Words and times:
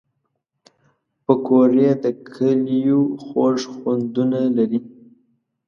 پکورې 1.25 1.89
د 2.03 2.05
کلیو 2.31 3.01
خوږ 3.25 3.59
خوندونه 3.75 4.39
لري 4.57 4.79